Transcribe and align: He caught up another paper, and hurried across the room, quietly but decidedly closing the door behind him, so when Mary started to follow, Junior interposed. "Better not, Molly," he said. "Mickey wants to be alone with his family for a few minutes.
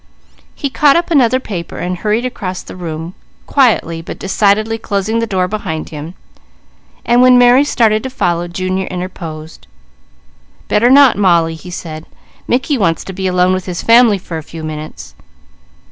He 0.55 0.71
caught 0.71 0.95
up 0.95 1.11
another 1.11 1.39
paper, 1.39 1.77
and 1.77 1.99
hurried 1.99 2.25
across 2.25 2.63
the 2.63 2.75
room, 2.75 3.13
quietly 3.45 4.01
but 4.01 4.17
decidedly 4.17 4.79
closing 4.79 5.19
the 5.19 5.27
door 5.27 5.47
behind 5.47 5.89
him, 5.89 6.15
so 7.07 7.19
when 7.19 7.37
Mary 7.37 7.63
started 7.63 8.01
to 8.01 8.09
follow, 8.09 8.47
Junior 8.47 8.87
interposed. 8.87 9.67
"Better 10.67 10.89
not, 10.89 11.19
Molly," 11.19 11.53
he 11.53 11.69
said. 11.69 12.07
"Mickey 12.47 12.79
wants 12.79 13.03
to 13.03 13.13
be 13.13 13.27
alone 13.27 13.53
with 13.53 13.67
his 13.67 13.83
family 13.83 14.17
for 14.17 14.39
a 14.39 14.43
few 14.43 14.63
minutes. 14.63 15.13